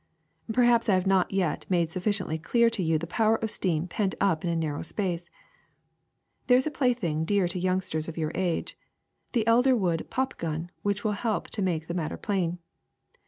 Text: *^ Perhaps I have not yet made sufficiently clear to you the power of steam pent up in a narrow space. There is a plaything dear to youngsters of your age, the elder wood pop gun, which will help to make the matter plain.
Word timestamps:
*^ 0.51 0.53
Perhaps 0.55 0.89
I 0.89 0.95
have 0.95 1.05
not 1.05 1.31
yet 1.31 1.67
made 1.69 1.91
sufficiently 1.91 2.39
clear 2.39 2.71
to 2.71 2.81
you 2.81 2.97
the 2.97 3.05
power 3.05 3.35
of 3.35 3.51
steam 3.51 3.87
pent 3.87 4.15
up 4.19 4.43
in 4.43 4.49
a 4.49 4.55
narrow 4.55 4.81
space. 4.81 5.29
There 6.47 6.57
is 6.57 6.65
a 6.65 6.71
plaything 6.71 7.23
dear 7.23 7.47
to 7.47 7.59
youngsters 7.59 8.07
of 8.07 8.17
your 8.17 8.31
age, 8.33 8.75
the 9.33 9.45
elder 9.45 9.75
wood 9.75 10.07
pop 10.09 10.39
gun, 10.39 10.71
which 10.81 11.03
will 11.03 11.11
help 11.11 11.51
to 11.51 11.61
make 11.61 11.85
the 11.85 11.93
matter 11.93 12.17
plain. 12.17 12.57